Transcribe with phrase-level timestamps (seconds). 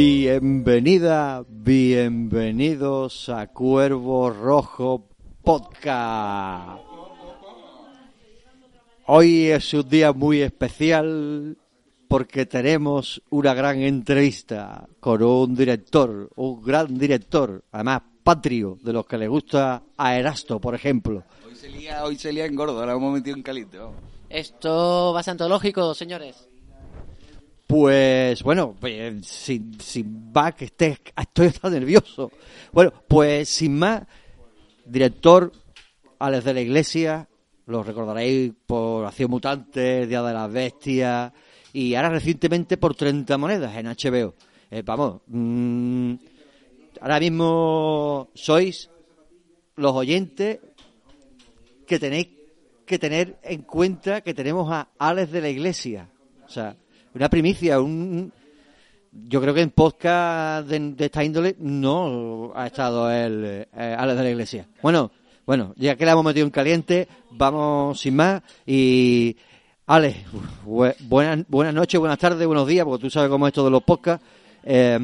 [0.00, 5.08] Bienvenida, bienvenidos a Cuervo Rojo
[5.42, 6.80] Podcast.
[9.06, 11.58] Hoy es un día muy especial
[12.06, 19.04] porque tenemos una gran entrevista con un director, un gran director, además patrio, de los
[19.04, 21.24] que le gusta a Erasto, por ejemplo.
[21.44, 23.94] Hoy se lía, hoy se lía en gordo, ahora hemos metido en calito.
[24.28, 26.48] Esto va a ser antológico, señores.
[27.68, 32.32] Pues bueno, pues, sin, sin más que estoy hasta nervioso.
[32.72, 34.04] Bueno, pues sin más,
[34.86, 35.52] director
[36.18, 37.28] Alex de la Iglesia,
[37.66, 41.30] lo recordaréis por Acción Mutante, Día de las Bestias
[41.74, 44.34] y ahora recientemente por 30 monedas en HBO.
[44.70, 46.14] Eh, vamos, mm,
[47.02, 48.88] ahora mismo sois
[49.76, 50.58] los oyentes
[51.86, 52.28] que tenéis
[52.86, 56.08] que tener en cuenta que tenemos a Alex de la Iglesia.
[56.46, 56.74] O sea,
[57.18, 58.32] una primicia, un...
[59.10, 64.22] Yo creo que en podcast de, esta índole no ha estado el eh, Alex de
[64.22, 64.68] la Iglesia.
[64.82, 65.10] Bueno,
[65.44, 69.36] bueno, ya que la hemos metido en caliente, vamos sin más y...
[69.86, 70.18] Alex,
[70.66, 73.70] bu- buenas, buenas noches, buenas tardes, buenos días, porque tú sabes cómo es esto de
[73.70, 74.24] los podcasts.
[74.62, 74.98] Eh,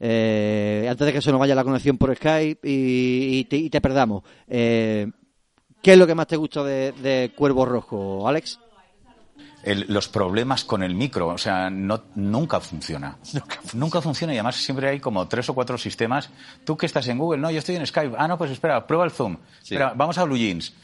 [0.00, 4.24] eh, antes de que se nos vaya la conexión por Skype y, te, perdamos.
[4.48, 5.06] Eh,
[5.82, 8.58] ¿Qué es lo que más te gusta de Cuervo Rojo, Alex?
[9.64, 13.16] El- los problemas con el micro, o sea, no, nunca funciona.
[13.74, 16.30] Nunca funciona y además siempre hay como tres o cuatro sistemas.
[16.64, 18.14] Tú que estás en Google, no, yo estoy en Skype.
[18.18, 19.36] Ah, no, pues espera, prueba el Zoom.
[19.62, 20.74] Espera, vamos a Blue Jeans.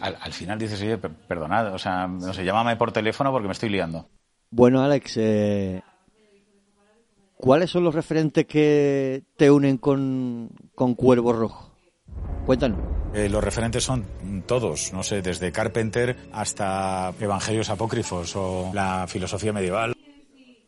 [0.00, 3.46] Al, al final dices, oye, per- perdonad, o sea, no sé, llámame por teléfono porque
[3.48, 4.08] me estoy liando.
[4.50, 5.80] Bueno, Alex, eh,
[7.36, 11.70] ¿cuáles son los referentes que te unen con, con Cuervo Rojo?
[12.46, 12.78] Cuéntanos.
[13.12, 14.04] Eh, los referentes son
[14.46, 19.94] todos, no sé, desde Carpenter hasta Evangelios Apócrifos o la filosofía medieval.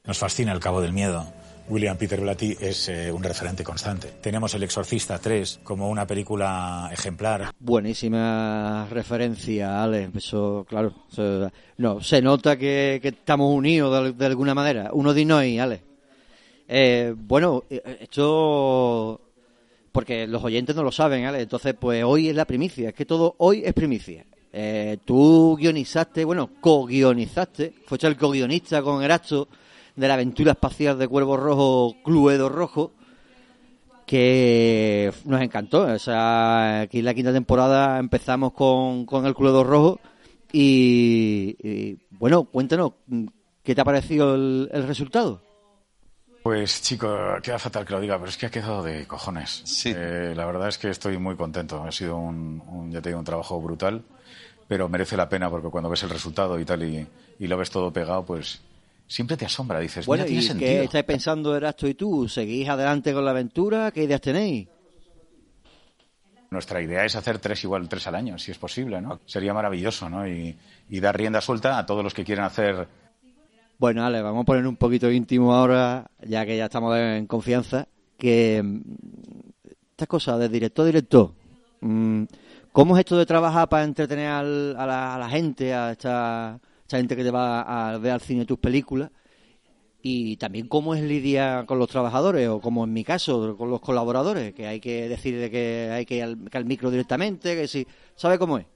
[0.04, 1.24] Nos fascina el Cabo del Miedo.
[1.68, 4.08] William Peter Blatty es eh, un referente constante.
[4.20, 7.52] Tenemos El Exorcista 3 como una película ejemplar.
[7.60, 10.16] Buenísima referencia, Alex.
[10.16, 10.92] Eso, claro.
[11.78, 14.90] no, se nota que, estamos unidos de, alguna manera.
[14.92, 15.82] Uno de y Alex.
[16.68, 19.20] Eh, bueno, eh, esto.
[19.92, 21.42] Porque los oyentes no lo saben, Alex.
[21.44, 22.88] Entonces, pues hoy es la primicia.
[22.88, 24.24] Es que todo hoy es primicia.
[24.52, 27.74] Eh, tú guionizaste, bueno, co-guionizaste.
[27.86, 29.48] Fuiste el co-guionista con Erasto
[29.94, 32.92] de la aventura espacial de Cuervo Rojo, Cluedo Rojo
[34.06, 35.82] que nos encantó.
[35.82, 40.00] O sea, aquí en la quinta temporada empezamos con, con el Cluedo Rojo
[40.52, 42.92] y, y, bueno, cuéntanos,
[43.62, 45.40] ¿qué te ha parecido el, el resultado?
[46.42, 49.62] Pues chico, queda fatal que lo diga, pero es que ha quedado de cojones.
[49.64, 49.92] Sí.
[49.94, 51.84] Eh, la verdad es que estoy muy contento.
[51.84, 54.02] Ha sido un, un, ya te digo, un trabajo brutal,
[54.66, 57.06] pero merece la pena porque cuando ves el resultado y tal y,
[57.38, 58.60] y lo ves todo pegado, pues
[59.06, 59.78] siempre te asombra.
[59.78, 62.28] Dices, Bueno, mira, ¿y tiene qué estáis pensando, Erasto y tú?
[62.28, 63.92] ¿Seguís adelante con la aventura?
[63.92, 64.66] ¿Qué ideas tenéis?
[66.50, 69.20] Nuestra idea es hacer tres igual, tres al año, si es posible, ¿no?
[69.26, 70.26] Sería maravilloso, ¿no?
[70.26, 70.54] Y,
[70.90, 72.88] y dar rienda suelta a todos los que quieran hacer
[73.82, 77.88] Bueno, Ale, vamos a poner un poquito íntimo ahora, ya que ya estamos en confianza,
[78.16, 78.80] que mm,
[79.90, 81.32] estas cosas de director a director,
[81.80, 82.22] mm,
[82.70, 87.16] ¿cómo es esto de trabajar para entretener a, la, a la gente, a esta, gente
[87.16, 89.10] que te va a ver al cine tus películas?
[90.00, 93.80] Y también cómo es lidiar con los trabajadores, o como en mi caso, con los
[93.80, 98.38] colaboradores, que hay que decirle que hay que ir al micro directamente, que si, ¿sabe
[98.38, 98.66] cómo es?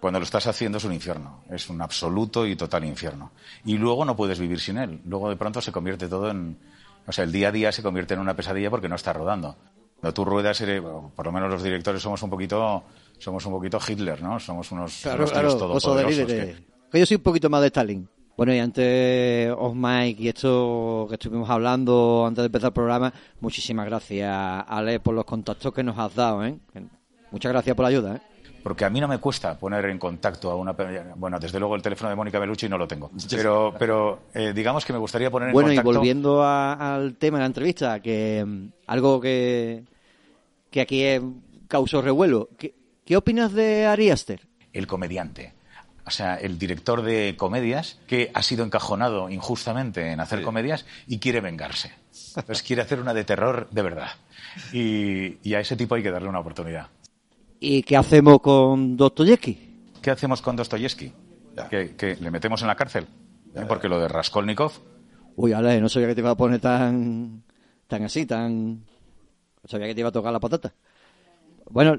[0.00, 3.32] Cuando lo estás haciendo es un infierno, es un absoluto y total infierno.
[3.66, 5.00] Y luego no puedes vivir sin él.
[5.04, 6.58] Luego de pronto se convierte todo en...
[7.06, 9.56] O sea, el día a día se convierte en una pesadilla porque no está rodando.
[10.00, 12.82] Cuando tú ruedas, eres- por lo menos los directores somos un poquito,
[13.18, 14.40] somos un poquito Hitler, ¿no?
[14.40, 16.56] Somos unos, Claro, unos claro, oso de todopoderosos líderes.
[16.56, 18.08] que- Que yo soy un poquito más de Stalin.
[18.36, 23.12] Bueno, y antes, Off Mike y esto que estuvimos hablando antes de empezar el programa,
[23.40, 26.56] muchísimas gracias, Ale, por los contactos que nos has dado, ¿eh?
[27.30, 28.20] Muchas gracias por la ayuda, ¿eh?
[28.62, 30.72] Porque a mí no me cuesta poner en contacto a una...
[31.16, 33.10] Bueno, desde luego el teléfono de Mónica Bellucci no lo tengo.
[33.30, 35.98] Pero, pero eh, digamos que me gustaría poner en Bueno, y contacto...
[35.98, 39.84] volviendo a- al tema de la entrevista, que mm, algo que,
[40.70, 41.22] que aquí eh,
[41.68, 42.48] causó revuelo.
[42.58, 42.74] ¿Qué,
[43.04, 44.40] qué opinas de Ari Aster?
[44.72, 45.52] el comediante.
[46.06, 51.18] O sea, el director de comedias que ha sido encajonado injustamente en hacer comedias y
[51.18, 51.92] quiere vengarse.
[52.36, 54.08] Entonces quiere hacer una de terror de verdad.
[54.72, 56.88] Y, y a ese tipo hay que darle una oportunidad.
[57.60, 59.58] ¿Y qué hacemos con Dostoyevsky?
[60.00, 61.12] ¿Qué hacemos con Dostoyevsky?
[61.68, 63.06] ¿Que, que le metemos en la cárcel?
[63.54, 63.64] ¿Eh?
[63.68, 64.72] Porque lo de Raskolnikov,
[65.36, 67.42] Uy, Ale, no sabía que te iba a poner tan,
[67.86, 68.74] tan así, tan...
[68.78, 70.74] No sabía que te iba a tocar la patata.
[71.70, 71.96] Bueno,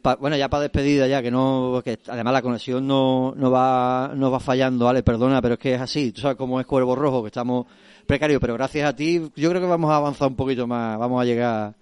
[0.00, 1.80] pa- bueno ya para despedida ya, que no...
[1.84, 5.74] que además la conexión no, no, va, no va fallando, Ale, perdona, pero es que
[5.74, 6.12] es así.
[6.12, 7.66] Tú sabes cómo es Cuervo Rojo, que estamos
[8.06, 11.20] precarios, pero gracias a ti yo creo que vamos a avanzar un poquito más, vamos
[11.20, 11.74] a llegar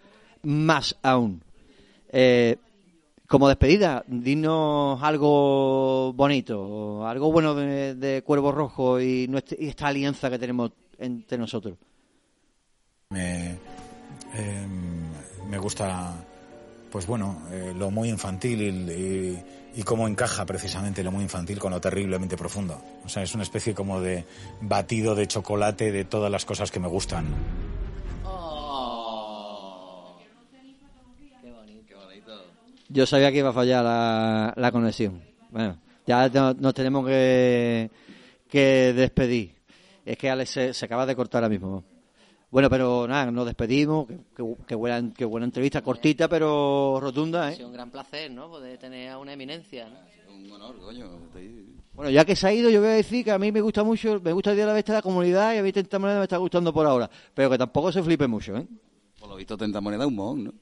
[0.42, 1.42] más aún.
[2.10, 2.56] Eh,
[3.32, 10.38] como despedida, dinos algo bonito, algo bueno de, Cuervo Rojo y, nuestra- esta alianza que
[10.38, 11.78] tenemos entre nosotros.
[13.08, 13.52] Me,
[14.34, 14.66] eh,
[15.48, 16.12] me gusta,
[16.90, 19.42] pues bueno, eh, lo muy infantil y, y-
[19.76, 22.78] y cómo encaja precisamente lo muy infantil con lo terriblemente profundo.
[23.06, 24.26] O sea, es una especie como de
[24.60, 27.24] batido de chocolate de todas las cosas que me gustan.
[32.92, 35.22] Yo sabía que iba a fallar la, la conexión.
[35.50, 37.90] Bueno, ya no- nos tenemos que,
[38.50, 39.54] que despedir.
[40.04, 41.84] Es que Alex se, se acaba de cortar ahora mismo.
[42.50, 44.06] Bueno, pero nada, nos despedimos.
[44.66, 47.46] Que buena, que buena entrevista, cortita pero rotunda.
[47.46, 47.56] Ha ¿eh?
[47.56, 48.50] sido un gran placer, ¿no?
[48.50, 50.34] Poder tener a una eminencia, ¿no?
[50.34, 51.06] Un honor, coño.
[51.94, 53.82] Bueno, ya que se ha ido, yo voy a decir que a mí me gusta
[53.84, 55.98] mucho, me gusta el Día de la Bestia de la comunidad y a mí Tenta
[55.98, 57.08] Moneda me está gustando por ahora.
[57.34, 58.66] Pero que tampoco se flipe mucho, ¿eh?
[59.18, 60.52] Por lo visto, tenta moneda un mohón, ¿no?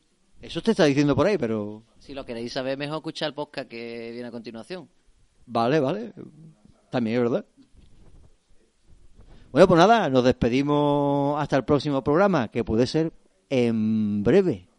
[0.41, 1.83] Eso te está diciendo por ahí, pero...
[1.99, 4.89] Si lo queréis saber, mejor escuchar el podcast que viene a continuación.
[5.47, 6.13] Vale, vale.
[6.91, 7.45] También es verdad.
[9.53, 13.13] Bueno, pues nada, nos despedimos hasta el próximo programa, que puede ser
[13.51, 14.70] en breve.